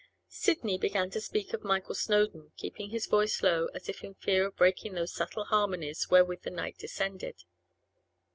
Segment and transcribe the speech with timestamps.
[0.31, 4.47] Sidney began to speak of Michael Snowdon, keeping his voice low, as if in fear
[4.47, 7.43] of breaking those subtle harmonies wherewith the night descended.